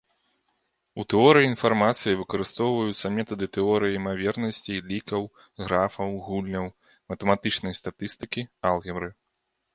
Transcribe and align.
У 1.01 1.03
тэорыі 1.13 1.45
інфармацыі 1.49 2.17
выкарыстоўваюцца 2.21 3.11
метады 3.17 3.45
тэорый 3.59 3.91
імавернасцей, 3.99 4.79
лікаў, 4.93 5.21
графаў, 5.67 6.09
гульняў, 6.31 6.67
матэматычнай 7.15 7.73
статыстыкі, 7.83 8.41
алгебры. 8.73 9.09